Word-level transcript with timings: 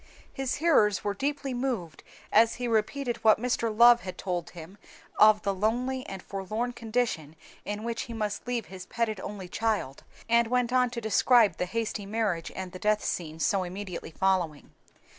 His 0.33 0.55
hearers 0.55 1.03
were 1.03 1.13
deeply 1.13 1.53
moved 1.53 2.01
as 2.31 2.55
he 2.55 2.67
repeated 2.67 3.17
what 3.17 3.39
Mr. 3.39 3.71
Love 3.71 4.01
had 4.01 4.17
told 4.17 4.49
him 4.49 4.79
of 5.19 5.43
the 5.43 5.53
lonely 5.53 6.07
and 6.07 6.23
forlorn 6.23 6.73
condition 6.73 7.35
in 7.65 7.83
which 7.83 8.01
he 8.09 8.13
must 8.13 8.47
leave 8.47 8.65
his 8.65 8.87
petted 8.87 9.19
only 9.19 9.47
child, 9.47 10.03
and 10.27 10.47
went 10.47 10.73
on 10.73 10.89
to 10.89 11.01
describe 11.01 11.57
the 11.57 11.67
hasty 11.67 12.07
marriage 12.07 12.51
and 12.55 12.71
the 12.71 12.79
death 12.79 13.03
scene, 13.05 13.39
so 13.39 13.61
immediately 13.61 14.09
following. 14.09 14.71